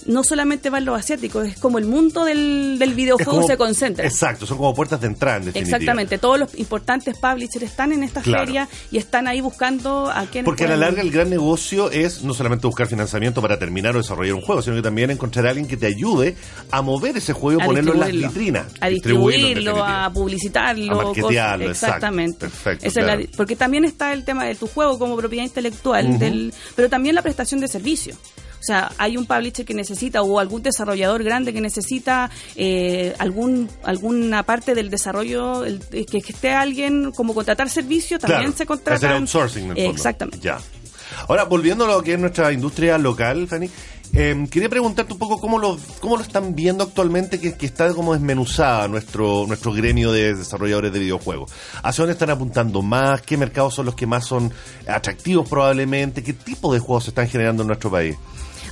No 0.08 0.24
solamente 0.24 0.70
van 0.70 0.86
los 0.86 1.00
asiáticos, 1.00 1.48
es 1.48 1.58
como 1.58 1.78
el 1.78 1.86
mundo 1.86 2.26
del, 2.26 2.78
del 2.80 2.94
videojuego 2.94 3.32
como- 3.32 3.48
se 3.48 3.58
concentra. 3.58 4.06
Exacto, 4.06 4.46
son 4.46 4.58
como 4.58 4.74
puertas 4.74 5.02
de 5.02 5.08
entrada, 5.08 5.38
en 5.38 5.46
definitiva. 5.46 5.78
Exactamente, 5.78 6.18
todos 6.18 6.40
los 6.40 6.58
importantes 6.60 7.18
publishers 7.18 7.64
están 7.64 7.92
en 7.92 8.04
esta 8.04 8.22
Claro. 8.22 8.46
feria 8.46 8.70
y 8.92 8.98
están 8.98 9.28
ahí 9.28 9.42
buscando 9.42 10.10
a 10.10 10.26
quienes 10.26 10.46
Porque 10.46 10.66
a 10.66 10.70
la 10.70 10.78
larga 10.78 11.02
el 11.02 11.12
gran 11.12 11.30
negocio 11.30 11.92
es 11.92 12.24
no 12.24 12.34
solamente 12.34 12.68
buscar 12.68 12.88
financiamiento 12.88 13.42
para 13.42 13.58
terminar 13.60 13.96
o 13.96 14.00
desarrollar 14.00 14.34
un 14.36 14.42
juego, 14.42 14.62
sino 14.62 14.76
que 14.76 14.82
también 14.82 15.12
encontrar 15.12 15.46
a 15.48 15.50
alguien 15.50 15.68
que 15.68 15.78
te 15.78 15.86
ayude 15.88 16.36
a 16.72 16.82
mover 16.82 17.18
ese 17.18 17.34
juego, 17.34 17.62
a 17.62 17.66
ponerlo 17.66 17.94
en 17.94 18.00
las 18.00 18.12
vitrinas. 18.12 18.66
A 18.80 18.88
distribuirlo, 18.90 19.84
a 19.84 20.12
publicitarlo. 20.14 21.00
A 21.00 21.04
marketearlo, 21.06 21.66
cosas- 21.68 21.76
exacto. 21.78 21.96
Exactamente. 21.96 22.40
Perfecto, 22.40 22.86
Esa 22.88 23.00
es 23.02 23.06
la- 23.06 23.16
claro. 23.18 23.30
porque 23.38 23.56
también 23.56 23.86
está 23.86 24.14
el 24.14 24.24
tema 24.24 24.46
de 24.46 24.56
tu 24.56 24.68
juego 24.68 24.98
como 24.98 25.16
propiedad 25.18 25.44
intelectual, 25.46 26.18
del, 26.20 26.54
pero 26.76 26.90
también 26.90 27.16
la 27.16 27.22
prestación 27.22 27.60
de 27.60 27.68
servicio. 27.68 28.16
O 28.62 28.64
sea, 28.64 28.92
hay 29.00 29.18
un 29.18 29.26
publisher 29.26 29.66
que 29.66 29.74
necesita 29.74 30.22
o 30.22 30.40
algún 30.40 30.62
desarrollador 30.62 31.24
grande 31.24 31.52
que 31.52 31.62
necesita 31.62 32.30
eh, 32.56 33.16
algún 33.18 33.68
alguna 33.84 34.44
parte 34.44 34.76
del 34.76 34.92
desarrollo, 34.92 35.66
el- 35.66 35.80
que, 35.80 36.06
que 36.06 36.20
esté 36.32 36.52
alguien 36.54 37.12
como 37.12 37.34
contratar 37.34 37.70
servicio, 37.70 38.20
también 38.20 38.42
Claro, 38.44 38.58
se 38.58 38.66
contrata. 38.68 38.96
Hacer 38.98 39.12
outsourcing 39.12 39.64
en 39.64 39.70
el 39.72 39.76
fondo. 39.78 39.92
Exactamente. 39.92 40.40
Ya. 40.42 40.60
Ahora, 41.28 41.44
volviendo 41.46 41.86
a 41.86 41.88
lo 41.88 42.04
que 42.04 42.14
es 42.14 42.20
nuestra 42.20 42.54
industria 42.54 42.98
local, 42.98 43.48
Fanny, 43.48 43.70
eh, 44.14 44.46
quería 44.52 44.70
preguntarte 44.70 45.14
un 45.14 45.20
poco 45.20 45.40
cómo 45.40 45.58
lo, 45.60 45.78
cómo 46.00 46.18
lo 46.18 46.22
están 46.24 46.54
viendo 46.56 46.84
actualmente, 46.84 47.40
que, 47.40 47.56
que 47.58 47.66
está 47.66 47.94
como 47.94 48.14
desmenuzada 48.14 48.88
nuestro, 48.88 49.46
nuestro 49.48 49.72
gremio 49.74 50.12
de 50.12 50.36
desarrolladores 50.36 50.92
de 50.94 51.00
videojuegos. 51.00 51.52
¿Hacia 51.84 52.04
dónde 52.04 52.14
están 52.14 52.30
apuntando 52.30 52.82
más? 52.82 53.22
¿Qué 53.22 53.38
mercados 53.38 53.74
son 53.74 53.86
los 53.88 53.96
que 53.96 54.06
más 54.06 54.26
son 54.26 54.52
atractivos 54.88 55.48
probablemente? 55.50 56.24
¿Qué 56.24 56.34
tipo 56.34 56.74
de 56.74 56.80
juegos 56.80 57.06
se 57.06 57.10
están 57.12 57.28
generando 57.28 57.64
en 57.64 57.68
nuestro 57.68 57.90
país? 57.92 58.16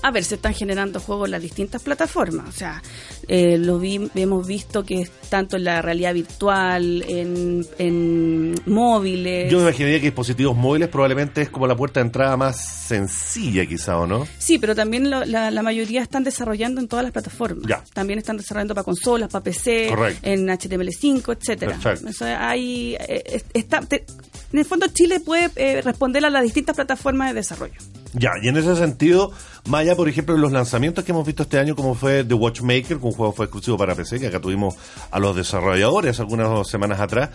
A 0.01 0.11
ver, 0.11 0.23
se 0.23 0.35
están 0.35 0.53
generando 0.53 0.99
juegos 0.99 1.27
en 1.27 1.31
las 1.31 1.41
distintas 1.41 1.83
plataformas. 1.83 2.47
O 2.47 2.51
sea, 2.51 2.81
eh, 3.27 3.57
lo 3.57 3.79
vi, 3.79 4.09
hemos 4.15 4.47
visto 4.47 4.83
que 4.83 5.01
es 5.01 5.11
tanto 5.29 5.57
en 5.57 5.65
la 5.65 5.81
realidad 5.81 6.13
virtual, 6.13 7.03
en, 7.07 7.65
en 7.77 8.55
móviles. 8.65 9.51
Yo 9.51 9.57
me 9.57 9.63
imaginaría 9.63 9.99
que 9.99 10.05
dispositivos 10.05 10.55
móviles 10.55 10.89
probablemente 10.89 11.41
es 11.41 11.49
como 11.49 11.67
la 11.67 11.75
puerta 11.75 11.99
de 11.99 12.07
entrada 12.07 12.37
más 12.37 12.87
sencilla, 12.87 13.65
quizá, 13.65 13.97
¿o 13.97 14.07
no? 14.07 14.27
Sí, 14.37 14.57
pero 14.57 14.75
también 14.75 15.09
lo, 15.09 15.25
la, 15.25 15.51
la, 15.51 15.61
mayoría 15.61 16.01
están 16.01 16.23
desarrollando 16.23 16.81
en 16.81 16.87
todas 16.87 17.03
las 17.03 17.11
plataformas. 17.11 17.67
Ya. 17.67 17.83
También 17.93 18.19
están 18.19 18.37
desarrollando 18.37 18.73
para 18.73 18.83
consolas, 18.85 19.29
para 19.29 19.43
PC, 19.43 19.89
en 20.23 20.47
HTML5, 20.47 21.37
etcétera. 21.37 21.77
Eso 22.07 22.25
hay, 22.25 22.95
eh, 22.95 23.43
está, 23.53 23.81
te, 23.81 24.05
en 24.51 24.59
el 24.59 24.65
fondo 24.65 24.87
Chile 24.87 25.19
puede 25.19 25.51
eh, 25.55 25.81
responder 25.81 26.25
a 26.25 26.29
las 26.29 26.43
distintas 26.43 26.75
plataformas 26.75 27.29
de 27.29 27.35
desarrollo. 27.35 27.79
Ya, 28.13 28.31
y 28.41 28.47
en 28.47 28.57
ese 28.57 28.75
sentido, 28.75 29.31
allá, 29.71 29.95
por 29.95 30.09
ejemplo, 30.09 30.35
los 30.35 30.51
lanzamientos 30.51 31.03
que 31.03 31.11
hemos 31.11 31.25
visto 31.25 31.43
este 31.43 31.59
año, 31.59 31.75
como 31.75 31.93
fue 31.93 32.23
The 32.23 32.33
Watchmaker, 32.33 32.97
que 32.97 33.05
un 33.05 33.11
juego 33.11 33.33
fue 33.33 33.45
exclusivo 33.45 33.77
para 33.77 33.93
PC, 33.95 34.19
que 34.19 34.27
acá 34.27 34.39
tuvimos 34.39 34.75
a 35.11 35.19
los 35.19 35.35
desarrolladores 35.35 36.19
algunas 36.19 36.67
semanas 36.67 36.99
atrás. 36.99 37.29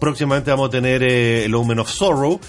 Próximamente 0.00 0.50
vamos 0.50 0.68
a 0.68 0.70
tener 0.70 1.02
eh, 1.02 1.44
el 1.44 1.54
Omen 1.54 1.80
of 1.80 1.90
Sorrow. 1.90 2.40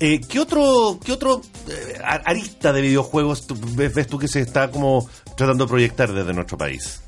Eh, 0.00 0.20
¿Qué 0.28 0.40
otro, 0.40 0.98
qué 1.02 1.12
otro 1.12 1.40
eh, 1.68 1.98
arista 2.02 2.72
de 2.72 2.82
videojuegos 2.82 3.46
ves, 3.74 3.94
ves, 3.94 4.06
tú 4.06 4.18
que 4.18 4.28
se 4.28 4.40
está 4.40 4.70
como 4.70 5.08
tratando 5.36 5.64
de 5.64 5.68
proyectar 5.68 6.12
desde 6.12 6.34
nuestro 6.34 6.58
país? 6.58 7.00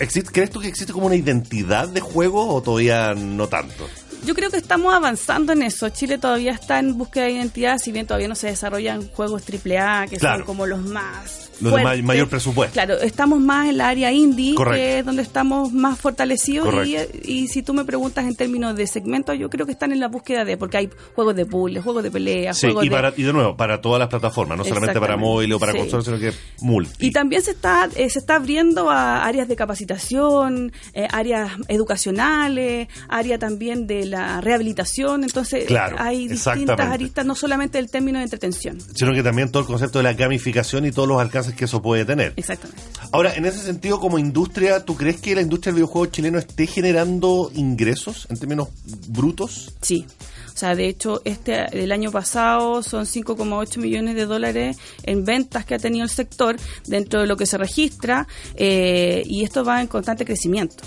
¿Existe, 0.00 0.32
¿Crees 0.32 0.50
tú 0.50 0.60
que 0.60 0.68
existe 0.68 0.92
como 0.92 1.06
una 1.06 1.14
identidad 1.14 1.88
de 1.88 2.00
juego 2.00 2.54
o 2.54 2.62
todavía 2.62 3.14
no 3.14 3.48
tanto? 3.48 3.86
Yo 4.24 4.34
creo 4.34 4.50
que 4.50 4.56
estamos 4.56 4.94
avanzando 4.94 5.52
en 5.52 5.62
eso. 5.62 5.88
Chile 5.88 6.18
todavía 6.18 6.52
está 6.52 6.78
en 6.78 6.96
búsqueda 6.96 7.24
de 7.24 7.32
identidad, 7.32 7.78
si 7.78 7.92
bien 7.92 8.06
todavía 8.06 8.28
no 8.28 8.34
se 8.34 8.48
desarrollan 8.48 9.08
juegos 9.08 9.42
AAA, 9.42 10.06
que 10.08 10.16
claro. 10.16 10.38
son 10.38 10.46
como 10.46 10.66
los 10.66 10.80
más 10.80 11.50
los 11.60 11.74
de 11.74 11.84
ma 11.84 11.96
mayor 12.02 12.28
presupuesto. 12.28 12.72
Claro, 12.72 12.98
estamos 13.00 13.40
más 13.40 13.68
en 13.68 13.78
la 13.78 13.88
área 13.88 14.12
indie, 14.12 14.54
Correcto. 14.54 14.76
que 14.76 14.98
es 14.98 15.04
donde 15.04 15.22
estamos 15.22 15.72
más 15.72 15.98
fortalecidos. 15.98 16.86
Y, 16.86 16.96
y, 17.22 17.48
si 17.48 17.62
tú 17.62 17.74
me 17.74 17.84
preguntas 17.84 18.24
en 18.24 18.34
términos 18.34 18.76
de 18.76 18.86
segmentos, 18.86 19.38
yo 19.38 19.50
creo 19.50 19.66
que 19.66 19.72
están 19.72 19.92
en 19.92 20.00
la 20.00 20.08
búsqueda 20.08 20.44
de, 20.44 20.56
porque 20.56 20.78
hay 20.78 20.90
juegos 21.14 21.36
de 21.36 21.46
puzzle, 21.46 21.80
juegos 21.80 22.02
de 22.02 22.10
pelea, 22.10 22.54
sí, 22.54 22.66
juegos 22.66 22.84
y, 22.84 22.88
de... 22.88 22.94
para, 22.94 23.12
y 23.16 23.22
de 23.22 23.32
nuevo, 23.32 23.56
para 23.56 23.80
todas 23.80 23.98
las 23.98 24.08
plataformas, 24.08 24.58
no 24.58 24.64
solamente 24.64 24.98
para 24.98 25.16
móvil 25.16 25.52
o 25.52 25.58
para 25.58 25.72
sí. 25.72 25.78
consolas, 25.78 26.04
sino 26.06 26.18
que 26.18 26.32
multi. 26.60 27.06
Y 27.06 27.12
también 27.12 27.42
se 27.42 27.52
está, 27.52 27.88
eh, 27.94 28.08
se 28.08 28.18
está 28.18 28.36
abriendo 28.36 28.90
a 28.90 29.24
áreas 29.24 29.48
de 29.48 29.56
capacitación, 29.56 30.72
eh, 30.94 31.06
áreas 31.10 31.52
educacionales, 31.68 32.88
área 33.08 33.38
también 33.38 33.86
de 33.86 34.06
la 34.10 34.40
rehabilitación. 34.40 35.24
Entonces, 35.24 35.64
claro, 35.64 35.96
hay 35.98 36.28
distintas 36.28 36.80
aristas, 36.80 37.24
no 37.24 37.34
solamente 37.34 37.78
el 37.78 37.90
término 37.90 38.18
de 38.18 38.24
entretención. 38.24 38.78
Sino 38.94 39.12
que 39.12 39.22
también 39.22 39.50
todo 39.50 39.62
el 39.62 39.66
concepto 39.66 39.98
de 39.98 40.04
la 40.04 40.12
gamificación 40.12 40.84
y 40.84 40.92
todos 40.92 41.08
los 41.08 41.20
alcances 41.20 41.54
que 41.54 41.64
eso 41.64 41.80
puede 41.80 42.04
tener. 42.04 42.34
Exactamente. 42.36 42.82
Ahora, 43.12 43.34
en 43.34 43.46
ese 43.46 43.58
sentido, 43.58 44.00
como 44.00 44.18
industria, 44.18 44.84
¿tú 44.84 44.96
crees 44.96 45.20
que 45.20 45.34
la 45.34 45.40
industria 45.40 45.72
del 45.72 45.82
videojuego 45.82 46.06
chileno 46.06 46.38
esté 46.38 46.66
generando 46.66 47.50
ingresos 47.54 48.26
en 48.30 48.38
términos 48.38 48.68
brutos? 49.08 49.74
Sí. 49.80 50.06
O 50.52 50.58
sea, 50.60 50.74
de 50.74 50.88
hecho, 50.88 51.22
este 51.24 51.82
el 51.82 51.92
año 51.92 52.10
pasado 52.10 52.82
son 52.82 53.04
5,8 53.04 53.78
millones 53.78 54.14
de 54.14 54.26
dólares 54.26 54.76
en 55.04 55.24
ventas 55.24 55.64
que 55.64 55.74
ha 55.74 55.78
tenido 55.78 56.04
el 56.04 56.10
sector 56.10 56.56
dentro 56.86 57.20
de 57.20 57.26
lo 57.26 57.36
que 57.36 57.46
se 57.46 57.56
registra 57.56 58.26
eh, 58.56 59.22
y 59.26 59.44
esto 59.44 59.64
va 59.64 59.80
en 59.80 59.86
constante 59.86 60.24
crecimiento 60.24 60.84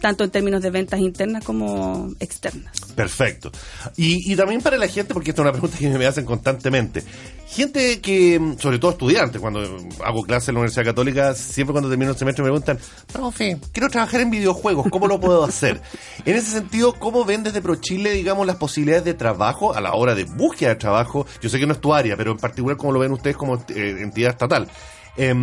tanto 0.00 0.24
en 0.24 0.30
términos 0.30 0.62
de 0.62 0.70
ventas 0.70 1.00
internas 1.00 1.44
como 1.44 2.10
externas. 2.20 2.72
Perfecto. 2.94 3.50
Y, 3.96 4.32
y, 4.32 4.36
también 4.36 4.60
para 4.62 4.76
la 4.76 4.88
gente, 4.88 5.12
porque 5.12 5.30
esta 5.30 5.42
es 5.42 5.44
una 5.44 5.52
pregunta 5.52 5.78
que 5.78 5.88
me 5.88 6.06
hacen 6.06 6.24
constantemente. 6.24 7.02
Gente 7.46 8.00
que, 8.00 8.54
sobre 8.58 8.78
todo 8.78 8.92
estudiantes, 8.92 9.40
cuando 9.40 9.60
hago 10.04 10.22
clases 10.22 10.48
en 10.48 10.54
la 10.54 10.60
Universidad 10.60 10.84
Católica, 10.84 11.34
siempre 11.34 11.72
cuando 11.72 11.88
termino 11.88 12.10
el 12.10 12.16
semestre 12.16 12.42
me 12.42 12.50
preguntan, 12.50 12.78
profe, 13.12 13.58
quiero 13.72 13.88
trabajar 13.88 14.20
en 14.20 14.30
videojuegos, 14.30 14.86
¿cómo 14.90 15.06
lo 15.06 15.20
puedo 15.20 15.44
hacer? 15.44 15.80
en 16.24 16.36
ese 16.36 16.50
sentido, 16.50 16.94
¿cómo 16.94 17.24
ven 17.24 17.42
desde 17.42 17.60
ProChile, 17.60 18.12
digamos, 18.12 18.46
las 18.46 18.56
posibilidades 18.56 19.04
de 19.04 19.14
trabajo 19.14 19.74
a 19.74 19.80
la 19.80 19.94
hora 19.94 20.14
de 20.14 20.24
búsqueda 20.24 20.70
de 20.70 20.76
trabajo? 20.76 21.26
Yo 21.40 21.48
sé 21.48 21.58
que 21.58 21.66
no 21.66 21.72
es 21.72 21.80
tu 21.80 21.94
área, 21.94 22.16
pero 22.16 22.32
en 22.32 22.38
particular, 22.38 22.76
¿cómo 22.76 22.92
lo 22.92 23.00
ven 23.00 23.12
ustedes 23.12 23.36
como 23.36 23.56
eh, 23.68 23.96
entidad 24.00 24.30
estatal? 24.30 24.68
Eh, 25.16 25.34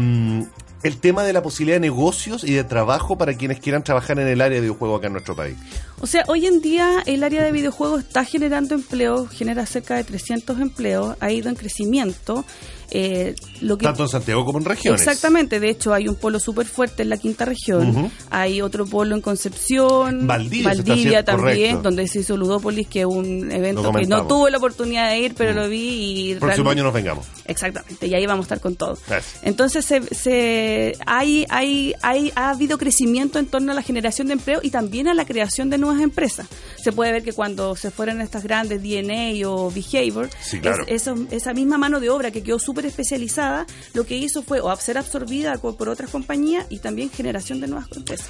el 0.84 1.00
tema 1.00 1.24
de 1.24 1.34
la 1.34 1.42
posibilidad 1.42 1.78
de 1.78 1.82
negocios 1.82 2.44
y 2.44 2.54
de 2.54 2.63
trabajo 2.63 3.18
para 3.18 3.34
quienes 3.36 3.60
quieran 3.60 3.84
trabajar 3.84 4.20
en 4.20 4.28
el 4.28 4.42
área 4.42 4.56
de 4.56 4.62
videojuegos 4.62 5.00
acá 5.00 5.08
en 5.08 5.13
nuestro 5.13 5.36
país. 5.36 5.56
O 6.02 6.08
sea, 6.08 6.24
hoy 6.28 6.46
en 6.46 6.62
día 6.62 7.02
el 7.06 7.24
área 7.24 7.44
de 7.44 7.52
videojuegos 7.52 8.04
está 8.04 8.25
generando 8.25 8.75
empleo, 8.75 9.28
genera 9.28 9.66
cerca 9.66 9.96
de 9.96 10.04
300 10.04 10.60
empleos, 10.60 11.16
ha 11.22 11.32
ido 11.32 11.50
en 11.50 11.56
crecimiento. 11.56 12.44
Eh, 12.92 13.36
lo 13.62 13.78
que, 13.78 13.86
Tanto 13.86 14.04
en 14.04 14.10
Santiago 14.10 14.46
como 14.46 14.60
en 14.60 14.66
regiones. 14.66 15.02
Exactamente, 15.02 15.60
de 15.60 15.70
hecho 15.70 15.94
hay 15.94 16.08
un 16.08 16.16
polo 16.16 16.40
súper 16.40 16.68
fuerte 16.68 17.04
en 17.04 17.10
la 17.10 17.18
quinta 17.18 17.46
región, 17.46 17.90
uh 17.90 17.94
-huh. 18.04 18.12
hay 18.30 18.62
otro 18.62 18.86
polo 18.86 19.16
en 19.16 19.22
Concepción, 19.22 20.28
Valdivia, 20.28 20.70
Valdivia 20.70 21.24
también, 21.24 21.78
correcto. 21.78 21.82
donde 21.82 22.08
se 22.08 22.20
hizo 22.20 22.38
Ludópolis, 22.38 22.88
que 22.88 23.02
es 23.02 23.06
un 23.06 23.52
evento 23.52 23.92
que 23.92 24.06
no 24.06 24.28
tuve 24.28 24.52
la 24.52 24.58
oportunidad 24.58 25.10
de 25.10 25.20
ir, 25.20 25.34
pero 25.36 25.54
lo 25.54 25.70
vi 25.70 26.32
y... 26.32 26.36
Próximo 26.36 26.70
año 26.70 26.84
nos 26.84 26.94
vengamos. 26.94 27.25
Exactamente, 27.46 28.08
y 28.08 28.13
ahí 28.13 28.25
vamos 28.25 28.44
a 28.44 28.48
estar 28.48 28.60
con 28.60 28.75
todo. 28.75 28.98
Gracias. 29.08 29.40
Entonces 29.44 29.86
se, 29.86 30.02
se, 30.13 30.98
hay, 31.06 31.46
hay, 31.50 31.94
hay, 32.02 32.32
ha 32.36 32.52
habido 32.52 32.78
crecimiento 32.78 33.40
en 33.40 33.48
torno 33.48 33.72
a 33.72 33.75
la 33.75 33.82
generación 33.82 34.28
de 34.28 34.34
empleo 34.34 34.60
y 34.62 34.70
también 34.70 35.08
a 35.08 35.13
la 35.13 35.25
creación 35.25 35.70
de 35.70 35.78
nuevas 35.78 36.02
empresas. 36.02 36.48
Se 36.82 36.92
puede 36.92 37.12
ver 37.12 37.24
que 37.24 37.34
cuando 37.34 37.75
se 37.75 37.92
fueron 37.92 38.22
estas 38.22 38.44
grandes 38.44 38.82
DNA 38.82 39.48
o 39.48 39.72
Behavior, 39.72 40.30
sí, 40.42 40.60
claro. 40.60 40.84
es, 40.88 41.08
esa, 41.08 41.16
esa 41.32 41.54
misma 41.54 41.78
mano 41.78 42.00
de 42.00 42.10
obra 42.10 42.32
que 42.32 42.44
quedó 42.44 42.60
súper 42.60 42.73
especializada, 42.82 43.65
lo 43.94 44.06
que 44.06 44.18
hizo 44.18 44.44
fue 44.44 44.60
o 44.62 44.75
ser 44.75 44.98
absorbida 44.98 45.53
por 45.53 45.89
otras 45.89 46.10
compañías 46.10 46.65
y 46.70 46.80
también 46.80 47.10
generación 47.10 47.62
de 47.62 47.68
nuevas 47.68 47.88
empresas. 47.96 48.27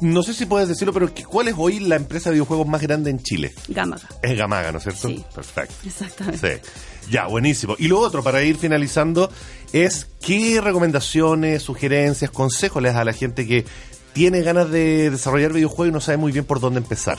No 0.00 0.22
sé 0.22 0.34
si 0.34 0.44
puedes 0.44 0.68
decirlo, 0.68 0.92
pero 0.92 1.10
¿cuál 1.26 1.48
es 1.48 1.54
hoy 1.56 1.80
la 1.80 1.96
empresa 1.96 2.28
de 2.28 2.34
videojuegos 2.34 2.66
más 2.66 2.82
grande 2.82 3.10
en 3.10 3.22
Chile? 3.22 3.54
Gamaga. 3.68 4.06
Es 4.22 4.36
Gamaga, 4.36 4.70
¿no 4.70 4.78
es 4.78 4.84
cierto? 4.84 5.08
Sí. 5.08 5.24
Perfecto. 5.34 5.74
Exactamente. 5.86 6.60
Sí. 6.62 6.70
Ya, 7.10 7.26
buenísimo. 7.26 7.76
Y 7.78 7.88
lo 7.88 8.00
otro, 8.00 8.22
para 8.22 8.42
ir 8.42 8.56
finalizando, 8.56 9.30
es 9.72 10.06
qué 10.20 10.60
recomendaciones, 10.60 11.62
sugerencias, 11.62 12.30
consejos 12.30 12.82
les 12.82 12.92
da 12.92 13.00
a 13.00 13.04
la 13.04 13.14
gente 13.14 13.46
que 13.46 13.64
tiene 14.12 14.42
ganas 14.42 14.70
de 14.70 15.10
desarrollar 15.10 15.52
videojuegos 15.52 15.88
y 15.88 15.92
no 15.92 16.00
sabe 16.00 16.18
muy 16.18 16.32
bien 16.32 16.44
por 16.44 16.60
dónde 16.60 16.78
empezar. 16.78 17.18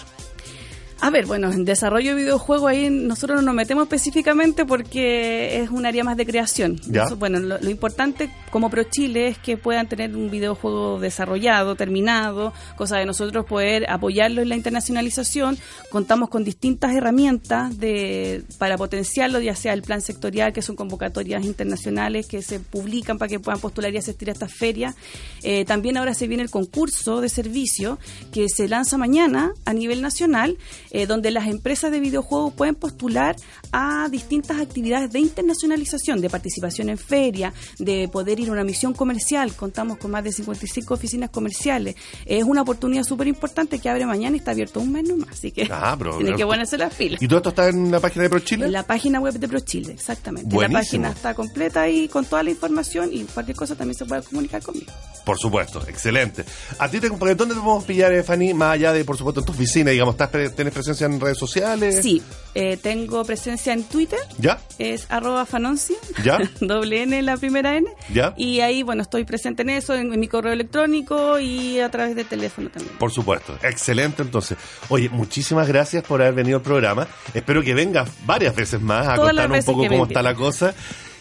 A 1.00 1.10
ver, 1.10 1.26
bueno, 1.26 1.52
en 1.52 1.64
desarrollo 1.64 2.16
de 2.16 2.24
videojuegos 2.24 2.70
ahí 2.70 2.90
nosotros 2.90 3.38
no 3.38 3.48
nos 3.48 3.56
metemos 3.56 3.84
específicamente 3.84 4.66
porque 4.66 5.62
es 5.62 5.70
un 5.70 5.86
área 5.86 6.04
más 6.04 6.18
de 6.18 6.26
creación. 6.26 6.80
¿Ya? 6.88 7.06
Bueno, 7.18 7.40
lo, 7.40 7.60
lo, 7.60 7.70
importante 7.70 8.30
como 8.52 8.70
ProChile 8.70 9.28
es 9.28 9.38
que 9.38 9.58
puedan 9.58 9.88
tener 9.88 10.16
un 10.16 10.30
videojuego 10.30 11.00
desarrollado, 11.00 11.76
terminado, 11.76 12.54
cosa 12.76 12.98
de 12.98 13.06
nosotros 13.06 13.46
poder 13.46 13.90
apoyarlo 13.90 14.42
en 14.42 14.50
la 14.50 14.56
internacionalización. 14.56 15.58
Contamos 15.90 16.30
con 16.30 16.44
distintas 16.44 16.96
herramientas 16.96 17.78
de 17.78 18.44
para 18.58 18.78
potenciarlo, 18.78 19.40
ya 19.40 19.56
sea 19.56 19.74
el 19.74 19.82
plan 19.82 20.02
sectorial, 20.02 20.54
que 20.54 20.62
son 20.62 20.76
convocatorias 20.76 21.46
internacionales 21.46 22.28
que 22.28 22.42
se 22.42 22.60
publican 22.60 23.18
para 23.18 23.30
que 23.30 23.40
puedan 23.40 23.60
postular 23.60 23.94
y 23.94 23.98
asistir 23.98 24.30
a 24.30 24.34
estas 24.34 24.54
ferias. 24.54 24.96
Eh, 25.44 25.66
también 25.66 25.98
ahora 25.98 26.14
se 26.14 26.28
viene 26.28 26.44
el 26.44 26.50
concurso 26.50 27.22
de 27.22 27.30
servicio 27.30 28.00
que 28.32 28.48
se 28.50 28.68
lanza 28.68 28.98
mañana 28.98 29.52
a 29.66 29.74
nivel 29.74 30.02
nacional 30.02 30.58
eh, 30.92 31.06
donde 31.06 31.32
las 31.32 31.48
empresas 31.48 31.92
de 31.92 32.00
videojuegos 32.00 32.54
pueden 32.54 32.76
postular 32.76 33.36
a 33.72 34.08
distintas 34.10 34.60
actividades 34.60 35.12
de 35.12 35.20
internacionalización, 35.20 36.22
de 36.22 36.30
participación 36.30 36.90
en 36.90 36.98
feria, 36.98 37.54
de 37.78 38.08
poder 38.08 38.37
ir 38.40 38.50
a 38.50 38.52
una 38.52 38.64
misión 38.64 38.94
comercial. 38.94 39.54
Contamos 39.54 39.98
con 39.98 40.12
más 40.12 40.24
de 40.24 40.32
55 40.32 40.94
oficinas 40.94 41.30
comerciales. 41.30 41.96
Es 42.26 42.44
una 42.44 42.62
oportunidad 42.62 43.04
súper 43.04 43.28
importante 43.28 43.80
que 43.80 43.90
abre 43.90 44.06
mañana 44.06 44.36
y 44.36 44.40
está 44.40 44.52
abierto 44.52 44.80
un 44.80 44.92
mes 44.92 45.08
nomás, 45.08 45.30
así 45.32 45.52
que 45.52 45.68
ah, 45.72 45.96
pero, 45.98 46.18
tiene 46.18 46.36
que 46.36 46.46
ponerse 46.46 46.78
las 46.78 46.94
pilas. 46.94 47.22
¿Y 47.22 47.28
todo 47.28 47.38
esto 47.38 47.50
está 47.50 47.70
en 47.70 47.92
la 47.92 48.00
página 48.00 48.24
de 48.24 48.30
ProChile? 48.30 48.66
En 48.66 48.72
la 48.72 48.84
página 48.84 49.20
web 49.20 49.34
de 49.34 49.48
ProChile, 49.48 49.94
exactamente. 49.94 50.54
Buenísimo. 50.54 50.78
La 50.78 50.84
página 50.84 51.10
está 51.10 51.34
completa 51.34 51.82
ahí 51.82 52.08
con 52.08 52.26
toda 52.26 52.44
la 52.44 52.52
información 52.52 53.10
y 53.12 53.24
cualquier 53.24 53.58
cosa 53.58 53.76
también 53.76 53.98
se 53.98 54.06
puede 54.06 54.22
comunicar 54.24 54.62
conmigo. 54.62 54.92
Por 55.26 55.38
supuesto, 55.38 55.82
excelente. 55.88 56.46
¿A 56.80 56.90
ti 56.90 57.00
te, 57.00 57.10
¿dónde 57.10 57.36
te 57.36 57.46
podemos 57.46 57.84
pillar, 57.84 58.14
eh, 58.14 58.24
Fanny? 58.24 58.54
Más 58.54 58.76
allá 58.76 58.94
de, 58.94 59.04
por 59.04 59.18
supuesto, 59.18 59.42
en 59.42 59.46
tu 59.46 59.52
oficina, 59.52 59.92
digamos, 59.92 60.14
¿estás, 60.14 60.32
¿tienes 60.56 60.74
presencia 60.74 61.06
en 61.06 61.20
redes 61.20 61.38
sociales? 61.38 62.00
Sí, 62.02 62.22
eh, 62.56 62.78
tengo 62.78 63.24
presencia 63.26 63.74
en 63.74 63.84
Twitter. 63.84 64.20
¿Ya? 64.38 64.60
Es 64.80 65.06
arroba 65.10 65.46
fanonci. 65.46 65.96
¿Ya? 66.24 66.40
Doble 66.62 67.04
N 67.04 67.22
la 67.24 67.38
primera 67.38 67.76
N. 67.76 67.88
¿Ya? 68.14 68.27
Y 68.36 68.60
ahí, 68.62 68.84
bueno, 68.84 69.02
estoy 69.02 69.24
presente 69.24 69.62
en 69.62 69.70
eso, 69.70 69.94
en, 69.96 70.10
mi 70.20 70.28
correo 70.28 70.54
electrónico 70.54 71.40
y 71.40 71.80
a 71.80 71.90
través 71.90 72.16
de 72.16 72.24
teléfono 72.24 72.70
también. 72.70 72.98
Por 72.98 73.12
supuesto, 73.12 73.58
excelente 73.64 74.22
entonces. 74.22 74.58
Oye, 74.90 75.10
muchísimas 75.10 75.68
gracias 75.68 76.04
por 76.04 76.22
haber 76.22 76.34
venido 76.34 76.58
al 76.58 76.64
programa. 76.64 77.08
Espero 77.34 77.62
que 77.62 77.74
vengas 77.74 78.10
varias 78.26 78.56
veces 78.56 78.82
más 78.82 79.08
a 79.08 79.16
contarnos 79.16 79.60
un 79.60 79.66
poco 79.66 79.88
cómo 79.88 80.06
está 80.06 80.22
la 80.22 80.36
cosa. 80.36 80.74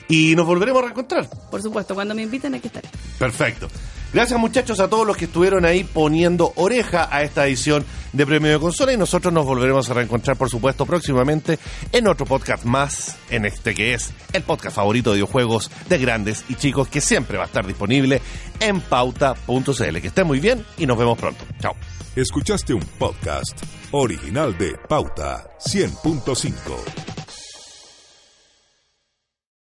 Y 0.08 0.36
nos 0.36 0.46
volveremos 0.46 0.80
a 0.80 0.86
reencontrar. 0.86 1.28
Por 1.50 1.60
supuesto, 1.62 1.94
cuando 1.94 2.14
me 2.14 2.22
inviten 2.22 2.54
hay 2.54 2.60
que 2.60 2.68
estar. 2.68 2.82
Perfecto. 3.18 3.68
Gracias 4.12 4.38
muchachos 4.40 4.80
a 4.80 4.88
todos 4.88 5.06
los 5.06 5.16
que 5.16 5.26
estuvieron 5.26 5.64
ahí 5.64 5.84
poniendo 5.84 6.52
oreja 6.56 7.08
a 7.10 7.22
esta 7.22 7.46
edición 7.46 7.84
de 8.12 8.26
Premio 8.26 8.50
de 8.50 8.58
Consola 8.58 8.92
y 8.92 8.96
nosotros 8.96 9.32
nos 9.32 9.44
volveremos 9.44 9.90
a 9.90 9.94
reencontrar 9.94 10.36
por 10.36 10.48
supuesto 10.48 10.86
próximamente 10.86 11.58
en 11.92 12.08
otro 12.08 12.24
podcast 12.24 12.64
más, 12.64 13.16
en 13.30 13.44
este 13.44 13.74
que 13.74 13.94
es 13.94 14.12
el 14.32 14.42
podcast 14.42 14.76
favorito 14.76 15.10
de 15.10 15.16
videojuegos 15.16 15.70
de 15.88 15.98
grandes 15.98 16.44
y 16.48 16.54
chicos 16.54 16.88
que 16.88 17.00
siempre 17.00 17.36
va 17.36 17.44
a 17.44 17.46
estar 17.46 17.66
disponible 17.66 18.22
en 18.60 18.80
pauta.cl. 18.80 20.00
Que 20.00 20.06
estén 20.08 20.26
muy 20.26 20.40
bien 20.40 20.64
y 20.78 20.86
nos 20.86 20.96
vemos 20.96 21.18
pronto. 21.18 21.44
Chao. 21.60 21.74
Escuchaste 22.14 22.72
un 22.72 22.80
podcast 22.98 23.60
original 23.90 24.56
de 24.56 24.74
Pauta 24.88 25.46
100.5. 25.58 27.05